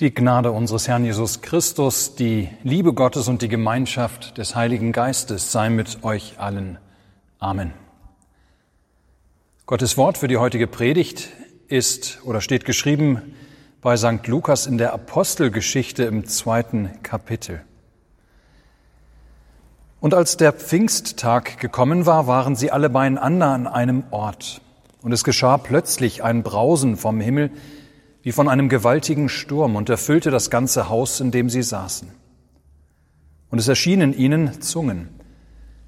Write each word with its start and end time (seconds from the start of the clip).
Die 0.00 0.12
Gnade 0.12 0.50
unseres 0.50 0.88
Herrn 0.88 1.04
Jesus 1.04 1.40
Christus, 1.40 2.16
die 2.16 2.48
Liebe 2.64 2.94
Gottes 2.94 3.28
und 3.28 3.42
die 3.42 3.48
Gemeinschaft 3.48 4.36
des 4.38 4.56
Heiligen 4.56 4.90
Geistes 4.90 5.52
sei 5.52 5.70
mit 5.70 6.02
euch 6.02 6.40
allen. 6.40 6.78
Amen. 7.38 7.72
Gottes 9.66 9.96
Wort 9.96 10.18
für 10.18 10.26
die 10.26 10.36
heutige 10.36 10.66
Predigt 10.66 11.28
ist 11.68 12.18
oder 12.24 12.40
steht 12.40 12.64
geschrieben 12.64 13.36
bei 13.82 13.96
St. 13.96 14.26
Lukas 14.26 14.66
in 14.66 14.78
der 14.78 14.94
Apostelgeschichte 14.94 16.02
im 16.02 16.26
zweiten 16.26 16.90
Kapitel. 17.04 17.62
Und 20.00 20.12
als 20.12 20.36
der 20.36 20.52
Pfingsttag 20.52 21.60
gekommen 21.60 22.04
war, 22.04 22.26
waren 22.26 22.56
sie 22.56 22.72
alle 22.72 22.90
beieinander 22.90 23.46
an 23.46 23.68
einem 23.68 24.02
Ort. 24.10 24.60
Und 25.02 25.12
es 25.12 25.22
geschah 25.22 25.56
plötzlich 25.56 26.24
ein 26.24 26.42
Brausen 26.42 26.96
vom 26.96 27.20
Himmel, 27.20 27.52
wie 28.24 28.32
von 28.32 28.48
einem 28.48 28.70
gewaltigen 28.70 29.28
Sturm 29.28 29.76
und 29.76 29.90
erfüllte 29.90 30.30
das 30.30 30.48
ganze 30.48 30.88
Haus, 30.88 31.20
in 31.20 31.30
dem 31.30 31.50
sie 31.50 31.62
saßen. 31.62 32.08
Und 33.50 33.58
es 33.58 33.68
erschienen 33.68 34.14
ihnen 34.14 34.62
Zungen, 34.62 35.10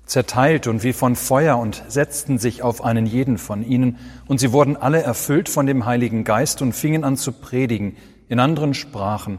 zerteilt 0.04 0.66
und 0.66 0.84
wie 0.84 0.92
von 0.92 1.16
Feuer 1.16 1.56
und 1.56 1.82
setzten 1.88 2.36
sich 2.36 2.62
auf 2.62 2.84
einen 2.84 3.06
jeden 3.06 3.38
von 3.38 3.64
ihnen, 3.64 3.96
und 4.26 4.38
sie 4.38 4.52
wurden 4.52 4.76
alle 4.76 5.02
erfüllt 5.02 5.48
von 5.48 5.66
dem 5.66 5.86
Heiligen 5.86 6.24
Geist 6.24 6.60
und 6.60 6.74
fingen 6.74 7.04
an 7.04 7.16
zu 7.16 7.32
predigen 7.32 7.96
in 8.28 8.38
anderen 8.38 8.74
Sprachen, 8.74 9.38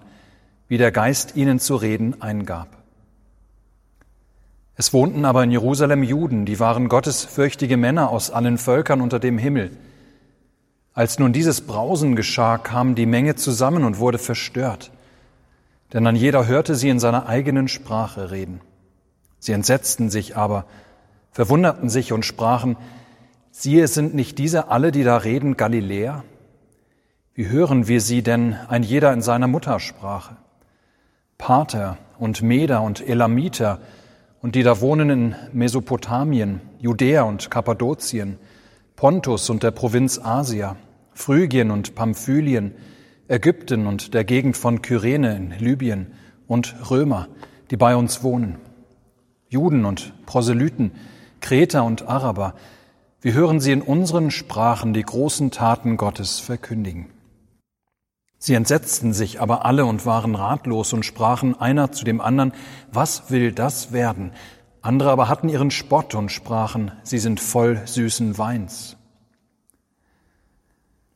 wie 0.68 0.80
der 0.80 0.92
Geist 0.92 1.36
ihnen 1.36 1.60
zu 1.60 1.76
reden 1.76 2.20
eingab. 2.20 2.84
Es 4.76 4.92
wohnten 4.92 5.24
aber 5.24 5.44
in 5.44 5.52
Jerusalem 5.52 6.02
Juden, 6.02 6.48
die 6.48 6.60
waren 6.60 6.90
gottesfürchtige 6.90 7.78
Männer 7.78 8.10
aus 8.10 8.32
allen 8.32 8.58
Völkern 8.58 9.02
unter 9.02 9.20
dem 9.20 9.38
Himmel, 9.38 9.70
als 10.98 11.20
nun 11.20 11.32
dieses 11.32 11.62
Brausen 11.62 12.16
geschah, 12.16 12.58
kam 12.58 12.96
die 12.96 13.06
Menge 13.06 13.36
zusammen 13.36 13.84
und 13.84 14.00
wurde 14.00 14.18
verstört, 14.18 14.92
denn 15.94 16.08
an 16.08 16.16
jeder 16.16 16.48
hörte 16.48 16.74
sie 16.74 16.90
in 16.90 16.98
seiner 16.98 17.28
eigenen 17.28 17.68
Sprache 17.68 18.32
reden. 18.32 18.62
Sie 19.38 19.52
entsetzten 19.52 20.10
sich 20.10 20.36
aber, 20.36 20.66
verwunderten 21.30 21.90
sich 21.90 22.14
und 22.14 22.26
sprachen, 22.26 22.78
siehe, 23.52 23.88
sind 23.88 24.16
nicht 24.16 24.40
diese 24.40 24.70
alle, 24.70 24.92
die 24.92 25.04
da 25.04 25.18
reden, 25.18 25.56
Galiläer? 25.56 26.24
Wie 27.36 27.48
hören 27.48 27.88
wir 27.88 28.02
sie 28.02 28.24
denn 28.24 28.56
ein 28.68 28.82
jeder 28.82 29.14
in 29.14 29.22
seiner 29.22 29.46
Muttersprache? 29.46 30.38
Pater 31.38 32.00
und 32.18 32.42
Meder 32.42 32.82
und 32.82 33.08
Elamiter 33.08 33.82
und 34.42 34.56
die 34.56 34.64
da 34.64 34.82
wohnen 34.82 35.10
in 35.12 35.36
Mesopotamien, 35.54 36.60
Judäa 36.80 37.22
und 37.22 37.52
Kappadokien, 37.52 38.40
Pontus 38.96 39.52
und 39.52 39.62
der 39.62 39.70
Provinz 39.70 40.18
Asia, 40.18 40.76
Phrygien 41.18 41.72
und 41.72 41.96
Pamphylien, 41.96 42.76
Ägypten 43.28 43.88
und 43.88 44.14
der 44.14 44.24
Gegend 44.24 44.56
von 44.56 44.84
Kyrene 44.84 45.36
in 45.36 45.52
Libyen 45.58 46.14
und 46.48 46.76
Römer, 46.92 47.28
die 47.72 47.76
bei 47.76 47.96
uns 47.96 48.22
wohnen, 48.22 48.58
Juden 49.50 49.84
und 49.86 50.14
Proselyten, 50.28 50.92
Kreter 51.42 51.84
und 51.84 52.08
Araber, 52.08 52.54
wir 53.20 53.34
hören 53.34 53.60
sie 53.60 53.72
in 53.72 53.82
unseren 53.82 54.30
Sprachen 54.30 54.94
die 54.94 55.02
großen 55.02 55.50
Taten 55.50 55.98
Gottes 55.98 56.40
verkündigen. 56.40 57.08
Sie 58.38 58.54
entsetzten 58.54 59.12
sich 59.12 59.42
aber 59.42 59.66
alle 59.66 59.86
und 59.86 60.06
waren 60.06 60.36
ratlos 60.36 60.94
und 60.94 61.04
sprachen 61.04 61.60
einer 61.60 61.92
zu 61.92 62.06
dem 62.06 62.22
anderen, 62.22 62.54
was 62.92 63.32
will 63.32 63.52
das 63.52 63.92
werden? 63.92 64.34
Andere 64.84 65.10
aber 65.10 65.28
hatten 65.28 65.50
ihren 65.50 65.72
Spott 65.72 66.14
und 66.14 66.32
sprachen, 66.32 66.92
sie 67.02 67.18
sind 67.18 67.40
voll 67.40 67.82
süßen 67.86 68.38
Weins. 68.38 68.98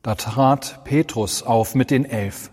Da 0.02 0.16
trat 0.16 0.82
Petrus 0.84 1.44
auf 1.44 1.76
mit 1.76 1.92
den 1.92 2.04
Elf. 2.04 2.50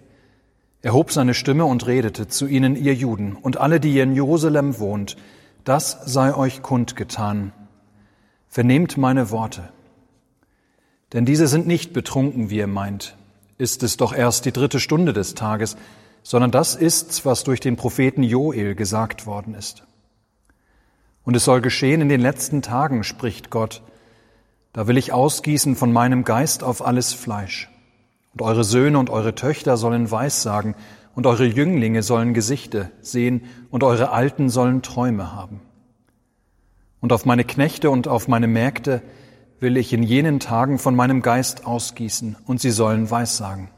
Er 0.81 0.93
hob 0.93 1.11
seine 1.11 1.33
Stimme 1.33 1.65
und 1.65 1.87
redete 1.87 2.27
zu 2.27 2.45
ihnen, 2.45 2.75
ihr 2.75 2.93
Juden 2.93 3.35
und 3.35 3.57
alle, 3.57 3.79
die 3.79 3.93
ihr 3.93 4.03
in 4.03 4.13
Jerusalem 4.13 4.79
wohnt, 4.79 5.17
das 5.63 5.97
sei 6.05 6.33
euch 6.33 6.61
kundgetan. 6.61 7.51
Vernehmt 8.47 8.97
meine 8.97 9.31
Worte. 9.31 9.69
Denn 11.11 11.25
diese 11.25 11.47
sind 11.47 11.65
nicht 11.65 11.91
betrunken, 11.91 12.51
wie 12.51 12.57
ihr 12.57 12.67
meint, 12.67 13.17
ist 13.57 13.81
es 13.81 13.97
doch 13.97 14.13
erst 14.13 14.45
die 14.45 14.53
dritte 14.53 14.79
Stunde 14.79 15.11
des 15.11 15.33
Tages, 15.33 15.75
sondern 16.21 16.51
das 16.51 16.75
ist's, 16.75 17.25
was 17.25 17.43
durch 17.43 17.59
den 17.59 17.77
Propheten 17.77 18.21
Joel 18.21 18.75
gesagt 18.75 19.25
worden 19.25 19.55
ist. 19.55 19.83
Und 21.23 21.35
es 21.35 21.45
soll 21.45 21.61
geschehen 21.61 22.01
in 22.01 22.09
den 22.09 22.21
letzten 22.21 22.61
Tagen, 22.61 23.03
spricht 23.03 23.49
Gott, 23.49 23.81
da 24.73 24.87
will 24.87 24.97
ich 24.97 25.13
ausgießen 25.13 25.75
von 25.75 25.91
meinem 25.91 26.23
Geist 26.23 26.63
auf 26.63 26.85
alles 26.85 27.13
Fleisch. 27.13 27.69
Und 28.33 28.41
eure 28.41 28.63
Söhne 28.63 28.99
und 28.99 29.09
eure 29.09 29.35
Töchter 29.35 29.77
sollen 29.77 30.09
Weissagen, 30.11 30.75
und 31.15 31.25
eure 31.25 31.45
Jünglinge 31.45 32.03
sollen 32.03 32.33
Gesichte 32.33 32.91
sehen, 33.01 33.45
und 33.71 33.83
eure 33.83 34.11
Alten 34.11 34.49
sollen 34.49 34.81
Träume 34.81 35.33
haben. 35.33 35.61
Und 37.01 37.11
auf 37.11 37.25
meine 37.25 37.43
Knechte 37.43 37.89
und 37.89 38.07
auf 38.07 38.27
meine 38.27 38.47
Mägde 38.47 39.01
will 39.59 39.75
ich 39.75 39.91
in 39.91 40.03
jenen 40.03 40.39
Tagen 40.39 40.77
von 40.77 40.95
meinem 40.95 41.21
Geist 41.21 41.65
ausgießen, 41.65 42.37
und 42.45 42.61
sie 42.61 42.71
sollen 42.71 43.09
Weissagen. 43.09 43.69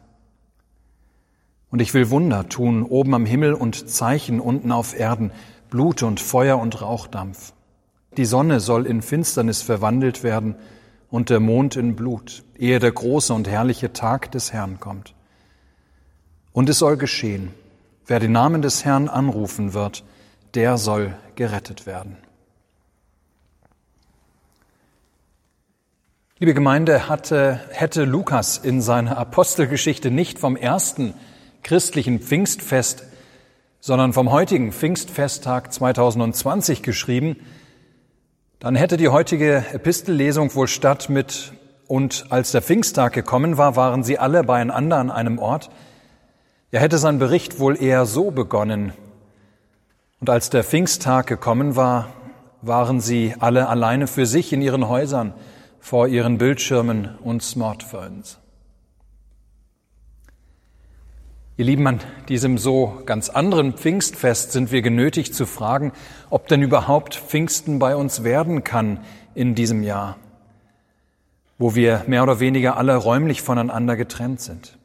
Und 1.71 1.81
ich 1.81 1.93
will 1.93 2.09
Wunder 2.09 2.49
tun 2.49 2.83
oben 2.83 3.15
am 3.15 3.25
Himmel 3.25 3.53
und 3.53 3.89
Zeichen 3.89 4.41
unten 4.41 4.71
auf 4.71 4.97
Erden, 4.97 5.31
Blut 5.69 6.03
und 6.03 6.19
Feuer 6.19 6.59
und 6.59 6.81
Rauchdampf. 6.81 7.53
Die 8.17 8.25
Sonne 8.25 8.59
soll 8.59 8.85
in 8.85 9.01
Finsternis 9.01 9.61
verwandelt 9.61 10.21
werden, 10.21 10.55
und 11.11 11.29
der 11.29 11.41
Mond 11.41 11.75
in 11.75 11.95
Blut, 11.95 12.43
ehe 12.57 12.79
der 12.79 12.91
große 12.91 13.33
und 13.33 13.47
herrliche 13.47 13.93
Tag 13.93 14.31
des 14.31 14.53
Herrn 14.53 14.79
kommt. 14.79 15.13
Und 16.53 16.69
es 16.69 16.79
soll 16.79 16.97
geschehen, 16.97 17.53
wer 18.07 18.19
den 18.19 18.31
Namen 18.31 18.61
des 18.61 18.85
Herrn 18.85 19.09
anrufen 19.09 19.73
wird, 19.73 20.03
der 20.55 20.77
soll 20.77 21.13
gerettet 21.35 21.85
werden. 21.85 22.17
Liebe 26.39 26.53
Gemeinde, 26.55 27.07
hatte, 27.07 27.59
hätte 27.69 28.03
Lukas 28.05 28.57
in 28.57 28.81
seiner 28.81 29.17
Apostelgeschichte 29.17 30.09
nicht 30.09 30.39
vom 30.39 30.55
ersten 30.55 31.13
christlichen 31.61 32.19
Pfingstfest, 32.19 33.03
sondern 33.79 34.13
vom 34.13 34.31
heutigen 34.31 34.71
Pfingstfesttag 34.71 35.71
2020 35.71 36.81
geschrieben, 36.81 37.35
dann 38.61 38.75
hätte 38.75 38.95
die 38.95 39.09
heutige 39.09 39.65
Epistellesung 39.73 40.53
wohl 40.53 40.67
statt 40.67 41.09
mit 41.09 41.53
und 41.87 42.25
als 42.29 42.51
der 42.51 42.61
Pfingsttag 42.61 43.11
gekommen 43.11 43.57
war, 43.57 43.75
waren 43.75 44.03
sie 44.03 44.19
alle 44.19 44.43
beieinander 44.43 44.97
an 44.97 45.09
einem 45.09 45.39
Ort. 45.39 45.71
Ja, 46.69 46.79
hätte 46.79 46.99
sein 46.99 47.17
Bericht 47.17 47.59
wohl 47.59 47.81
eher 47.81 48.05
so 48.05 48.29
begonnen. 48.29 48.93
Und 50.19 50.29
als 50.29 50.51
der 50.51 50.63
Pfingsttag 50.63 51.25
gekommen 51.25 51.75
war, 51.75 52.09
waren 52.61 53.01
sie 53.01 53.33
alle 53.39 53.67
alleine 53.67 54.05
für 54.05 54.27
sich 54.27 54.53
in 54.53 54.61
ihren 54.61 54.87
Häusern, 54.87 55.33
vor 55.79 56.07
ihren 56.07 56.37
Bildschirmen 56.37 57.17
und 57.23 57.41
Smartphones. 57.41 58.40
Ihr 61.57 61.65
Lieben, 61.65 61.85
an 61.85 61.99
diesem 62.29 62.57
so 62.57 63.01
ganz 63.05 63.27
anderen 63.27 63.73
Pfingstfest 63.73 64.53
sind 64.53 64.71
wir 64.71 64.81
genötigt 64.81 65.35
zu 65.35 65.45
fragen, 65.45 65.91
ob 66.29 66.47
denn 66.47 66.61
überhaupt 66.61 67.15
Pfingsten 67.15 67.77
bei 67.77 67.93
uns 67.95 68.23
werden 68.23 68.63
kann 68.63 69.01
in 69.35 69.53
diesem 69.53 69.83
Jahr, 69.83 70.17
wo 71.57 71.75
wir 71.75 72.05
mehr 72.07 72.23
oder 72.23 72.39
weniger 72.39 72.77
alle 72.77 72.95
räumlich 72.95 73.41
voneinander 73.41 73.97
getrennt 73.97 74.39
sind. 74.39 74.77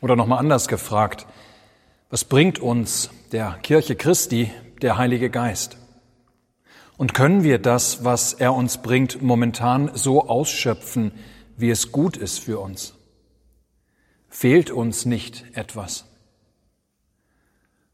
Oder 0.00 0.16
nochmal 0.16 0.38
anders 0.38 0.68
gefragt, 0.68 1.26
was 2.08 2.24
bringt 2.24 2.58
uns 2.58 3.10
der 3.30 3.58
Kirche 3.62 3.96
Christi 3.96 4.50
der 4.80 4.96
Heilige 4.96 5.28
Geist? 5.28 5.76
Und 6.96 7.12
können 7.12 7.44
wir 7.44 7.58
das, 7.58 8.04
was 8.04 8.32
er 8.32 8.54
uns 8.54 8.78
bringt, 8.78 9.20
momentan 9.20 9.90
so 9.94 10.28
ausschöpfen, 10.28 11.12
wie 11.58 11.70
es 11.70 11.92
gut 11.92 12.16
ist 12.16 12.40
für 12.40 12.58
uns? 12.58 12.93
Fehlt 14.34 14.72
uns 14.72 15.06
nicht 15.06 15.44
etwas? 15.54 16.06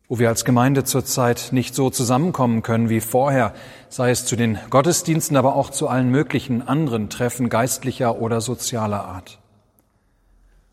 Wo 0.09 0.19
wir 0.19 0.31
als 0.31 0.47
Gemeinde 0.47 0.85
zurzeit 0.85 1.50
nicht 1.53 1.75
so 1.75 1.91
zusammenkommen 1.91 2.62
können 2.62 2.88
wie 2.88 3.03
vorher, 3.03 3.53
sei 3.91 4.11
es 4.11 4.25
zu 4.25 4.37
den 4.37 4.59
Gottesdiensten, 4.70 5.37
aber 5.37 5.55
auch 5.55 5.69
zu 5.69 5.87
allen 5.87 6.09
möglichen 6.09 6.67
anderen 6.67 7.11
Treffen 7.11 7.50
geistlicher 7.50 8.23
oder 8.23 8.41
sozialer 8.41 9.05
Art. 9.05 9.38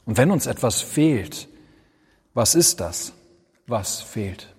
Und 0.06 0.16
wenn 0.16 0.32
uns 0.32 0.46
etwas 0.46 0.80
fehlt, 0.80 1.50
was 2.34 2.56
ist 2.56 2.80
das, 2.80 3.12
was 3.68 4.00
fehlt? 4.00 4.56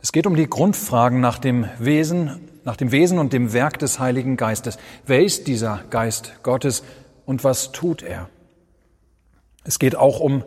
Es 0.00 0.10
geht 0.10 0.26
um 0.26 0.36
die 0.36 0.48
Grundfragen 0.48 1.20
nach 1.20 1.38
dem 1.38 1.68
Wesen, 1.78 2.48
nach 2.64 2.76
dem 2.76 2.92
Wesen 2.92 3.18
und 3.18 3.34
dem 3.34 3.52
Werk 3.52 3.78
des 3.78 3.98
Heiligen 3.98 4.38
Geistes. 4.38 4.78
Wer 5.04 5.22
ist 5.22 5.48
dieser 5.48 5.84
Geist 5.90 6.42
Gottes? 6.42 6.82
Und 7.32 7.44
was 7.44 7.72
tut 7.72 8.02
er? 8.02 8.28
Es 9.64 9.78
geht 9.78 9.96
auch 9.96 10.20
um 10.20 10.44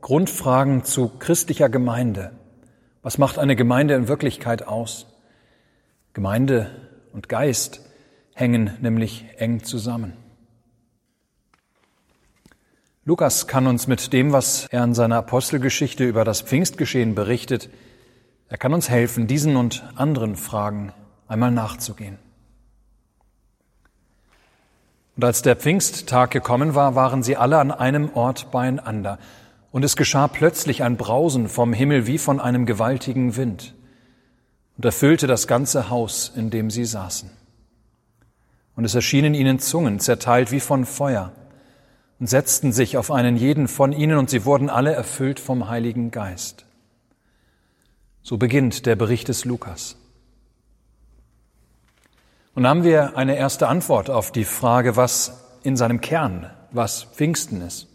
Grundfragen 0.00 0.82
zu 0.82 1.08
christlicher 1.08 1.68
Gemeinde. 1.68 2.32
Was 3.02 3.18
macht 3.18 3.38
eine 3.38 3.54
Gemeinde 3.54 3.94
in 3.94 4.08
Wirklichkeit 4.08 4.66
aus? 4.66 5.06
Gemeinde 6.12 6.72
und 7.12 7.28
Geist 7.28 7.82
hängen 8.34 8.76
nämlich 8.80 9.26
eng 9.36 9.62
zusammen. 9.62 10.14
Lukas 13.04 13.46
kann 13.46 13.68
uns 13.68 13.86
mit 13.86 14.12
dem, 14.12 14.32
was 14.32 14.66
er 14.72 14.82
in 14.82 14.94
seiner 14.94 15.18
Apostelgeschichte 15.18 16.02
über 16.02 16.24
das 16.24 16.42
Pfingstgeschehen 16.42 17.14
berichtet, 17.14 17.70
er 18.48 18.58
kann 18.58 18.74
uns 18.74 18.88
helfen, 18.88 19.28
diesen 19.28 19.54
und 19.54 19.84
anderen 19.94 20.34
Fragen 20.34 20.92
einmal 21.28 21.52
nachzugehen. 21.52 22.18
Und 25.16 25.24
als 25.24 25.42
der 25.42 25.56
Pfingsttag 25.56 26.30
gekommen 26.30 26.74
war, 26.74 26.94
waren 26.94 27.22
sie 27.22 27.36
alle 27.36 27.58
an 27.58 27.70
einem 27.70 28.10
Ort 28.14 28.50
beieinander. 28.50 29.18
Und 29.70 29.84
es 29.84 29.96
geschah 29.96 30.28
plötzlich 30.28 30.82
ein 30.82 30.96
Brausen 30.96 31.48
vom 31.48 31.72
Himmel 31.72 32.06
wie 32.06 32.18
von 32.18 32.40
einem 32.40 32.66
gewaltigen 32.66 33.36
Wind 33.36 33.74
und 34.76 34.84
erfüllte 34.84 35.26
das 35.26 35.46
ganze 35.46 35.88
Haus, 35.90 36.32
in 36.34 36.50
dem 36.50 36.70
sie 36.70 36.84
saßen. 36.84 37.30
Und 38.76 38.84
es 38.84 38.94
erschienen 38.94 39.34
ihnen 39.34 39.60
Zungen, 39.60 40.00
zerteilt 40.00 40.50
wie 40.50 40.60
von 40.60 40.84
Feuer, 40.84 41.32
und 42.18 42.26
setzten 42.28 42.72
sich 42.72 42.96
auf 42.96 43.10
einen 43.10 43.36
jeden 43.36 43.68
von 43.68 43.92
ihnen, 43.92 44.18
und 44.18 44.30
sie 44.30 44.44
wurden 44.44 44.70
alle 44.70 44.92
erfüllt 44.92 45.38
vom 45.38 45.68
Heiligen 45.68 46.10
Geist. 46.10 46.64
So 48.22 48.36
beginnt 48.36 48.86
der 48.86 48.96
Bericht 48.96 49.28
des 49.28 49.44
Lukas. 49.44 49.96
Und 52.54 52.66
haben 52.66 52.84
wir 52.84 53.16
eine 53.16 53.36
erste 53.36 53.68
Antwort 53.68 54.10
auf 54.10 54.30
die 54.30 54.44
Frage, 54.44 54.96
was 54.96 55.44
in 55.62 55.76
seinem 55.76 56.00
Kern, 56.00 56.50
was 56.70 57.04
Pfingsten 57.04 57.62
ist. 57.62 57.88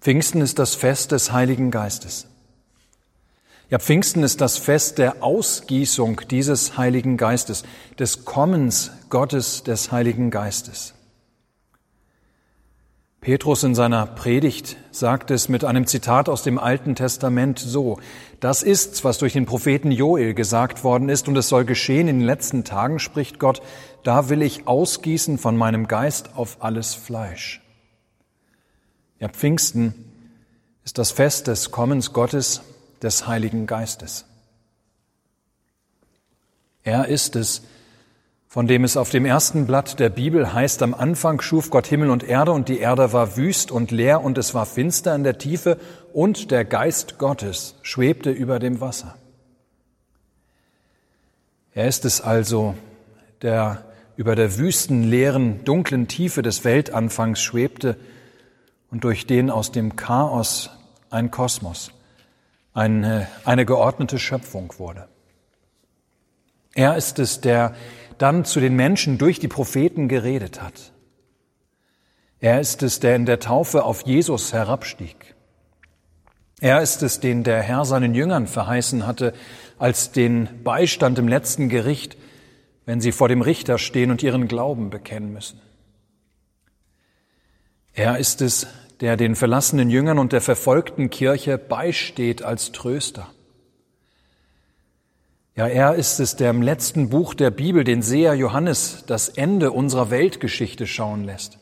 Pfingsten 0.00 0.40
ist 0.40 0.58
das 0.58 0.74
Fest 0.74 1.12
des 1.12 1.32
Heiligen 1.32 1.70
Geistes. 1.70 2.26
Ja, 3.70 3.78
Pfingsten 3.78 4.22
ist 4.22 4.40
das 4.40 4.58
Fest 4.58 4.98
der 4.98 5.22
Ausgießung 5.22 6.22
dieses 6.28 6.76
Heiligen 6.76 7.16
Geistes, 7.16 7.62
des 7.98 8.24
Kommens 8.24 8.90
Gottes 9.08 9.62
des 9.62 9.92
Heiligen 9.92 10.30
Geistes. 10.30 10.94
Petrus 13.22 13.62
in 13.62 13.76
seiner 13.76 14.04
Predigt 14.04 14.76
sagt 14.90 15.30
es 15.30 15.48
mit 15.48 15.64
einem 15.64 15.86
Zitat 15.86 16.28
aus 16.28 16.42
dem 16.42 16.58
Alten 16.58 16.96
Testament 16.96 17.60
so, 17.60 18.00
das 18.40 18.64
ist's, 18.64 19.04
was 19.04 19.18
durch 19.18 19.32
den 19.32 19.46
Propheten 19.46 19.92
Joel 19.92 20.34
gesagt 20.34 20.82
worden 20.82 21.08
ist, 21.08 21.28
und 21.28 21.36
es 21.36 21.48
soll 21.48 21.64
geschehen 21.64 22.08
in 22.08 22.18
den 22.18 22.26
letzten 22.26 22.64
Tagen, 22.64 22.98
spricht 22.98 23.38
Gott, 23.38 23.62
da 24.02 24.28
will 24.28 24.42
ich 24.42 24.66
ausgießen 24.66 25.38
von 25.38 25.56
meinem 25.56 25.86
Geist 25.86 26.30
auf 26.34 26.56
alles 26.64 26.94
Fleisch. 26.94 27.62
Ja, 29.20 29.28
Pfingsten 29.28 29.94
ist 30.84 30.98
das 30.98 31.12
Fest 31.12 31.46
des 31.46 31.70
Kommens 31.70 32.12
Gottes, 32.12 32.62
des 33.02 33.28
Heiligen 33.28 33.68
Geistes. 33.68 34.24
Er 36.82 37.06
ist 37.06 37.36
es, 37.36 37.62
von 38.52 38.66
dem 38.66 38.84
es 38.84 38.98
auf 38.98 39.08
dem 39.08 39.24
ersten 39.24 39.66
Blatt 39.66 39.98
der 39.98 40.10
Bibel 40.10 40.52
heißt, 40.52 40.82
am 40.82 40.92
Anfang 40.92 41.40
schuf 41.40 41.70
Gott 41.70 41.86
Himmel 41.86 42.10
und 42.10 42.22
Erde 42.22 42.52
und 42.52 42.68
die 42.68 42.80
Erde 42.80 43.14
war 43.14 43.38
wüst 43.38 43.70
und 43.70 43.90
leer 43.90 44.22
und 44.22 44.36
es 44.36 44.52
war 44.52 44.66
finster 44.66 45.14
in 45.14 45.24
der 45.24 45.38
Tiefe 45.38 45.78
und 46.12 46.50
der 46.50 46.66
Geist 46.66 47.16
Gottes 47.16 47.76
schwebte 47.80 48.30
über 48.30 48.58
dem 48.58 48.82
Wasser. 48.82 49.16
Er 51.72 51.88
ist 51.88 52.04
es 52.04 52.20
also, 52.20 52.74
der 53.40 53.86
über 54.16 54.36
der 54.36 54.58
wüsten, 54.58 55.02
leeren, 55.02 55.64
dunklen 55.64 56.06
Tiefe 56.06 56.42
des 56.42 56.62
Weltanfangs 56.62 57.40
schwebte 57.40 57.96
und 58.90 59.04
durch 59.04 59.26
den 59.26 59.48
aus 59.48 59.72
dem 59.72 59.96
Chaos 59.96 60.68
ein 61.08 61.30
Kosmos, 61.30 61.92
eine, 62.74 63.28
eine 63.46 63.64
geordnete 63.64 64.18
Schöpfung 64.18 64.74
wurde. 64.76 65.08
Er 66.74 66.96
ist 66.96 67.18
es, 67.18 67.40
der 67.40 67.74
dann 68.22 68.44
zu 68.44 68.60
den 68.60 68.76
Menschen 68.76 69.18
durch 69.18 69.40
die 69.40 69.48
Propheten 69.48 70.06
geredet 70.06 70.62
hat. 70.62 70.92
Er 72.38 72.60
ist 72.60 72.82
es, 72.82 73.00
der 73.00 73.16
in 73.16 73.26
der 73.26 73.40
Taufe 73.40 73.84
auf 73.84 74.02
Jesus 74.02 74.52
herabstieg. 74.52 75.34
Er 76.60 76.80
ist 76.80 77.02
es, 77.02 77.18
den 77.18 77.42
der 77.42 77.60
Herr 77.60 77.84
seinen 77.84 78.14
Jüngern 78.14 78.46
verheißen 78.46 79.06
hatte, 79.06 79.34
als 79.78 80.12
den 80.12 80.48
Beistand 80.62 81.18
im 81.18 81.26
letzten 81.26 81.68
Gericht, 81.68 82.16
wenn 82.86 83.00
sie 83.00 83.10
vor 83.10 83.28
dem 83.28 83.42
Richter 83.42 83.78
stehen 83.78 84.12
und 84.12 84.22
ihren 84.22 84.46
Glauben 84.46 84.90
bekennen 84.90 85.32
müssen. 85.32 85.60
Er 87.92 88.18
ist 88.18 88.40
es, 88.40 88.68
der 89.00 89.16
den 89.16 89.34
verlassenen 89.34 89.90
Jüngern 89.90 90.20
und 90.20 90.32
der 90.32 90.40
verfolgten 90.40 91.10
Kirche 91.10 91.58
beisteht 91.58 92.42
als 92.42 92.70
Tröster. 92.70 93.28
Ja, 95.54 95.66
er 95.66 95.94
ist 95.96 96.18
es, 96.18 96.36
der 96.36 96.50
im 96.50 96.62
letzten 96.62 97.10
Buch 97.10 97.34
der 97.34 97.50
Bibel, 97.50 97.84
den 97.84 98.00
Seher 98.00 98.34
Johannes, 98.34 99.04
das 99.06 99.28
Ende 99.28 99.70
unserer 99.70 100.10
Weltgeschichte 100.10 100.86
schauen 100.86 101.24
lässt. 101.24 101.58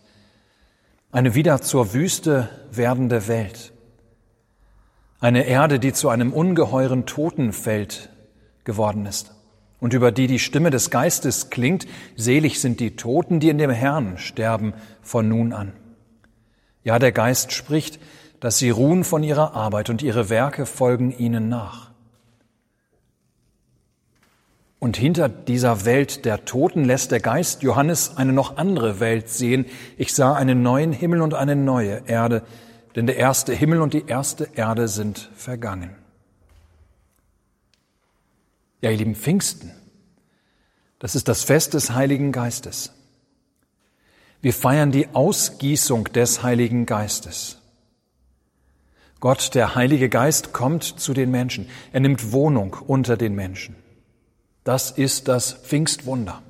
Eine 1.11 1.35
wieder 1.35 1.61
zur 1.61 1.93
Wüste 1.93 2.49
werdende 2.71 3.27
Welt. 3.27 3.73
Eine 5.19 5.45
Erde, 5.45 5.81
die 5.81 5.93
zu 5.93 6.09
einem 6.09 6.33
ungeheuren 6.33 7.05
Totenfeld 7.05 8.11
geworden 8.63 9.07
ist 9.07 9.35
und 9.81 9.93
über 9.93 10.13
die 10.13 10.29
die 10.29 10.39
Stimme 10.39 10.71
des 10.71 10.91
Geistes 10.91 11.51
klingt, 11.51 11.89
selig 12.15 12.61
sind 12.61 12.79
die 12.79 12.95
Toten, 12.95 13.41
die 13.41 13.49
in 13.49 13.59
dem 13.59 13.71
Herrn 13.71 14.19
sterben 14.19 14.73
von 15.03 15.29
nun 15.29 15.53
an. 15.53 15.73
Ja, 16.85 17.01
der 17.01 17.13
Geist 17.13 17.53
spricht, 17.53 17.99
dass 18.39 18.59
sie 18.59 18.71
ruhen 18.71 19.03
von 19.03 19.25
ihrer 19.25 19.55
Arbeit 19.55 19.91
und 19.91 20.01
ihre 20.01 20.31
Werke 20.31 20.65
folgen 20.65 21.11
ihnen 21.11 21.49
nach. 21.49 21.90
Und 24.81 24.97
hinter 24.97 25.29
dieser 25.29 25.85
Welt 25.85 26.25
der 26.25 26.47
Toten 26.47 26.85
lässt 26.85 27.11
der 27.11 27.21
Geist 27.21 27.63
Johannes 27.63 28.17
eine 28.17 28.33
noch 28.33 28.57
andere 28.57 28.99
Welt 28.99 29.29
sehen. 29.29 29.67
Ich 29.99 30.15
sah 30.15 30.35
einen 30.35 30.63
neuen 30.63 30.93
Himmel 30.93 31.21
und 31.21 31.35
eine 31.35 31.55
neue 31.55 32.03
Erde, 32.07 32.43
denn 32.97 33.07
der 33.07 33.19
erste 33.19 33.53
Himmel 33.53 33.83
und 33.83 33.93
die 33.93 34.07
erste 34.07 34.49
Erde 34.55 34.89
sind 34.89 35.31
vergangen. 35.37 35.95
Ja, 38.81 38.91
ihr 38.91 38.97
lieben 38.97 39.15
Pfingsten, 39.15 39.71
das 40.99 41.15
ist 41.15 41.29
das 41.29 41.45
Fest 41.45 41.75
des 41.75 41.91
Heiligen 41.91 42.33
Geistes. 42.33 42.95
Wir 44.41 44.55
feiern 44.55 44.91
die 44.91 45.09
Ausgießung 45.13 46.05
des 46.05 46.43
Heiligen 46.43 46.87
Geistes. 46.87 47.59
Gott, 49.21 49.55
der 49.55 49.75
Heilige 49.75 50.09
Geist, 50.09 50.55
kommt 50.55 50.85
zu 50.85 51.13
den 51.13 51.31
Menschen. 51.31 51.69
Er 51.93 52.01
nimmt 52.01 52.33
Wohnung 52.33 52.75
unter 52.87 53.19
den 53.19 53.35
Menschen. 53.35 53.77
Das 54.65 54.91
ist 54.91 55.29
das 55.29 55.53
Pfingstwunder. 55.53 56.43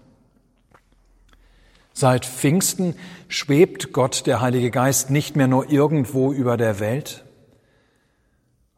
Seit 1.92 2.24
Pfingsten 2.24 2.94
schwebt 3.28 3.92
Gott, 3.92 4.26
der 4.26 4.40
Heilige 4.40 4.70
Geist, 4.70 5.10
nicht 5.10 5.36
mehr 5.36 5.48
nur 5.48 5.70
irgendwo 5.70 6.32
über 6.32 6.56
der 6.56 6.80
Welt 6.80 7.24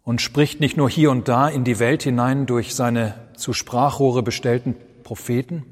und 0.03 0.21
spricht 0.21 0.61
nicht 0.61 0.77
nur 0.77 0.91
hier 0.91 1.11
und 1.11 1.29
da 1.29 1.49
in 1.49 1.65
die 1.65 1.79
Welt 1.79 2.03
hinein 2.03 2.47
durch 2.47 2.75
seine 2.75 3.15
zu 3.37 3.53
Sprachrohre 3.53 4.23
bestellten 4.23 4.75
Propheten, 5.05 5.65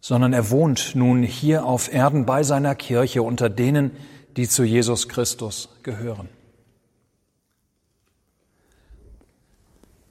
sondern 0.00 0.32
er 0.32 0.50
wohnt 0.50 0.94
nun 0.94 1.22
hier 1.22 1.64
auf 1.64 1.92
Erden 1.92 2.26
bei 2.26 2.42
seiner 2.42 2.74
Kirche 2.74 3.22
unter 3.22 3.48
denen, 3.50 3.92
die 4.36 4.48
zu 4.48 4.64
Jesus 4.64 5.08
Christus 5.08 5.68
gehören. 5.82 6.28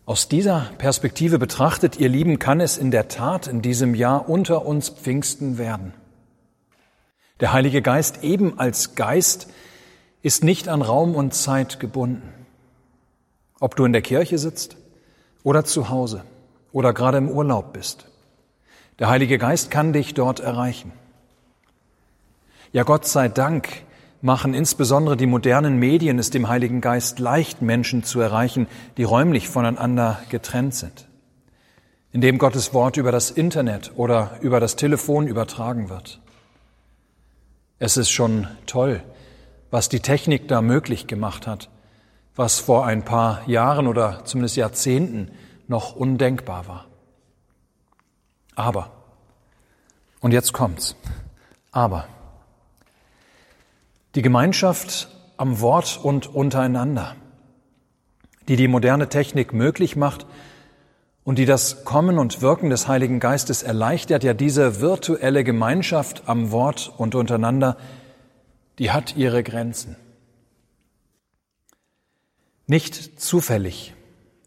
Aus 0.06 0.28
dieser 0.28 0.70
Perspektive 0.80 1.40
betrachtet, 1.40 1.98
ihr 1.98 2.10
Lieben, 2.10 2.38
kann 2.38 2.60
es 2.60 2.78
in 2.78 2.92
der 2.92 3.08
Tat 3.08 3.48
in 3.48 3.62
diesem 3.62 3.96
Jahr 3.96 4.28
unter 4.28 4.66
uns 4.66 4.90
Pfingsten 4.90 5.58
werden. 5.58 5.94
Der 7.40 7.54
Heilige 7.54 7.82
Geist 7.82 8.22
eben 8.22 8.60
als 8.60 8.96
Geist 8.96 9.48
ist 10.22 10.44
nicht 10.44 10.68
an 10.68 10.82
Raum 10.82 11.16
und 11.16 11.34
Zeit 11.34 11.80
gebunden. 11.80 12.34
Ob 13.62 13.78
du 13.78 13.86
in 13.86 13.94
der 13.94 14.02
Kirche 14.02 14.38
sitzt 14.38 14.76
oder 15.42 15.64
zu 15.64 15.88
Hause 15.88 16.26
oder 16.74 16.94
gerade 16.94 17.18
im 17.18 17.30
Urlaub 17.30 17.72
bist. 17.72 18.08
Der 19.00 19.08
Heilige 19.08 19.38
Geist 19.38 19.72
kann 19.72 19.94
dich 19.94 20.14
dort 20.14 20.42
erreichen. 20.42 20.92
Ja, 22.74 22.84
Gott 22.84 23.06
sei 23.06 23.30
Dank 23.30 23.70
machen 24.24 24.54
insbesondere 24.54 25.18
die 25.18 25.26
modernen 25.26 25.76
Medien 25.76 26.18
es 26.18 26.30
dem 26.30 26.48
Heiligen 26.48 26.80
Geist 26.80 27.20
leicht, 27.20 27.62
Menschen 27.62 28.06
zu 28.06 28.22
erreichen, 28.22 28.68
die 28.96 29.04
räumlich 29.04 29.50
voneinander 29.50 30.18
getrennt 30.30 30.74
sind, 30.74 31.10
indem 32.14 32.38
Gottes 32.38 32.74
Wort 32.74 32.96
über 32.96 33.12
das 33.12 33.32
Internet 33.32 33.92
oder 33.98 34.38
über 34.40 34.62
das 34.62 34.78
Telefon 34.78 35.28
übertragen 35.28 35.90
wird. 35.90 36.22
Es 37.80 37.98
ist 37.98 38.12
schon 38.12 38.48
toll, 38.66 39.04
was 39.72 39.90
die 39.90 40.00
Technik 40.00 40.48
da 40.48 40.62
möglich 40.62 41.06
gemacht 41.06 41.46
hat, 41.46 41.70
was 42.34 42.62
vor 42.62 42.86
ein 42.86 43.04
paar 43.04 43.46
Jahren 43.50 43.88
oder 43.88 44.24
zumindest 44.24 44.56
Jahrzehnten 44.56 45.32
noch 45.68 45.98
undenkbar 45.98 46.66
war. 46.70 46.86
Aber, 48.56 48.90
und 50.22 50.32
jetzt 50.32 50.54
kommt's, 50.54 50.96
aber, 51.74 52.08
die 54.16 54.22
Gemeinschaft 54.22 55.10
am 55.38 55.60
Wort 55.60 56.00
und 56.02 56.28
untereinander, 56.28 57.16
die 58.48 58.56
die 58.56 58.68
moderne 58.68 59.10
Technik 59.10 59.54
möglich 59.54 59.96
macht 59.96 60.26
und 61.24 61.40
die 61.40 61.46
das 61.46 61.84
Kommen 61.86 62.20
und 62.20 62.42
Wirken 62.42 62.70
des 62.70 62.88
Heiligen 62.88 63.20
Geistes 63.20 63.64
erleichtert, 63.64 64.24
ja 64.24 64.34
diese 64.34 64.82
virtuelle 64.82 65.44
Gemeinschaft 65.44 66.24
am 66.28 66.52
Wort 66.52 66.94
und 66.98 67.16
untereinander, 67.16 67.78
die 68.80 68.92
hat 68.92 69.16
ihre 69.16 69.44
Grenzen. 69.44 69.96
Nicht 72.68 73.20
zufällig 73.20 73.94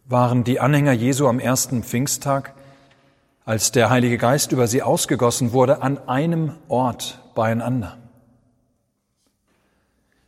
waren 0.04 0.44
die 0.44 0.61
Anhänger 0.61 0.92
Jesu 0.92 1.26
am 1.26 1.40
ersten 1.40 1.82
Pfingsttag, 1.82 2.54
als 3.44 3.73
der 3.73 3.90
Heilige 3.90 4.18
Geist 4.18 4.52
über 4.52 4.66
sie 4.66 4.82
ausgegossen 4.82 5.52
wurde, 5.52 5.82
an 5.82 5.99
einem 6.08 6.56
Ort 6.68 7.20
beieinander. 7.35 7.99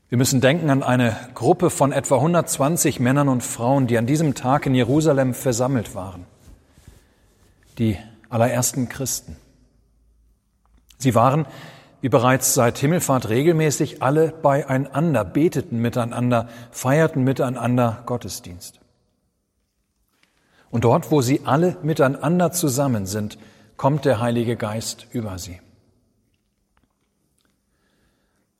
Wir 0.09 0.17
müssen 0.17 0.41
denken 0.41 0.71
an 0.71 0.83
eine 0.83 1.15
Gruppe 1.35 1.69
von 1.69 1.93
etwa 1.93 2.17
120 2.17 2.99
Männern 2.99 3.29
und 3.29 3.43
Frauen, 3.43 3.87
die 3.87 3.99
an 3.99 4.07
diesem 4.07 4.35
Tag 4.35 4.65
in 4.65 4.75
Jerusalem 4.75 5.35
versammelt 5.35 5.95
waren. 5.95 6.25
Die 7.79 7.99
allerersten 8.31 8.89
Christen. 8.89 9.37
Sie 10.97 11.15
waren, 11.15 11.47
wie 12.01 12.09
bereits 12.09 12.55
seit 12.55 12.79
Himmelfahrt 12.79 13.29
regelmäßig, 13.29 14.03
alle 14.03 14.33
beieinander, 14.33 15.25
beteten 15.25 15.79
miteinander, 15.79 16.49
feierten 16.71 17.23
miteinander 17.23 18.03
Gottesdienst. 18.07 18.81
Und 20.71 20.85
dort, 20.85 21.11
wo 21.11 21.21
sie 21.21 21.43
alle 21.45 21.77
miteinander 21.83 22.51
zusammen 22.53 23.05
sind, 23.05 23.39
kommt 23.77 24.07
der 24.07 24.21
Heilige 24.21 24.57
Geist 24.57 25.07
über 25.13 25.39
sie. 25.39 25.61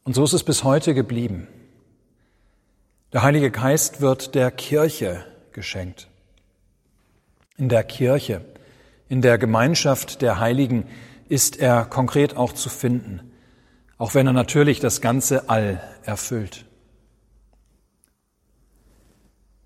Und 0.09 0.15
so 0.15 0.25
ist 0.25 0.33
es 0.33 0.43
bis 0.43 0.65
heute 0.65 0.95
geblieben. 0.95 1.49
Der 3.13 3.23
Heilige 3.23 3.51
Geist 3.51 4.01
wird 4.01 4.35
der 4.35 4.51
Kirche 4.51 5.23
geschenkt. 5.53 6.09
In 7.59 7.69
der 7.69 7.85
Kirche, 7.85 8.41
in 9.11 9.21
der 9.21 9.37
Gemeinschaft 9.37 10.23
der 10.23 10.41
Heiligen 10.41 10.87
ist 11.29 11.59
er 11.59 11.85
konkret 11.85 12.39
auch 12.39 12.55
zu 12.55 12.71
finden, 12.71 13.21
auch 13.99 14.15
wenn 14.15 14.27
er 14.27 14.33
natürlich 14.33 14.81
das 14.81 15.03
ganze 15.03 15.51
All 15.51 15.83
erfüllt. 16.05 16.65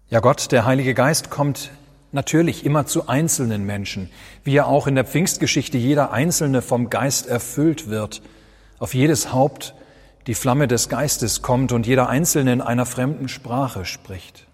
Ja, 0.08 0.18
Gott, 0.18 0.50
der 0.50 0.66
Heilige 0.66 0.94
Geist 0.94 1.30
kommt 1.30 1.70
natürlich 2.11 2.66
immer 2.66 2.84
zu 2.84 3.06
einzelnen 3.06 3.62
Menschen, 3.62 4.11
wie 4.42 4.56
er 4.56 4.66
auch 4.66 4.88
in 4.88 4.96
der 4.96 5.04
Pfingstgeschichte 5.04 5.78
jeder 5.78 6.11
Einzelne 6.11 6.62
vom 6.62 6.90
Geist 6.90 7.28
erfüllt 7.28 7.88
wird, 7.88 8.22
auf 8.80 8.92
jedes 8.92 9.32
Haupt 9.32 9.76
die 10.26 10.35
Flamme 10.35 10.69
des 10.69 10.88
Geistes 10.88 11.43
kommt 11.43 11.73
und 11.73 11.87
jeder 11.87 12.09
Einzelne 12.09 12.52
in 12.52 12.61
einer 12.61 12.87
fremden 12.87 13.29
Sprache 13.29 13.85
spricht. 13.85 14.47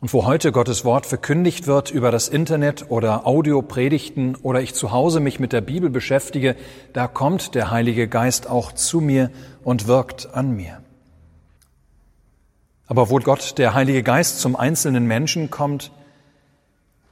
Und 0.00 0.14
wo 0.14 0.24
heute 0.24 0.50
Gottes 0.50 0.86
Wort 0.86 1.04
verkündigt 1.04 1.66
wird 1.66 1.90
über 1.90 2.10
das 2.10 2.28
Internet 2.28 2.86
oder 2.88 3.26
Audiopredigten 3.26 4.34
oder 4.36 4.62
ich 4.62 4.74
zu 4.74 4.92
Hause 4.92 5.20
mich 5.20 5.38
mit 5.40 5.52
der 5.52 5.60
Bibel 5.60 5.90
beschäftige, 5.90 6.56
da 6.94 7.06
kommt 7.06 7.54
der 7.54 7.70
Heilige 7.70 8.08
Geist 8.08 8.48
auch 8.48 8.72
zu 8.72 9.00
mir 9.00 9.30
und 9.62 9.86
wirkt 9.86 10.34
an 10.34 10.52
mir. 10.52 10.80
Aber 12.86 13.10
wo 13.10 13.18
Gott, 13.18 13.58
der 13.58 13.74
Heilige 13.74 14.02
Geist, 14.02 14.40
zum 14.40 14.56
einzelnen 14.56 15.06
Menschen 15.06 15.50
kommt, 15.50 15.92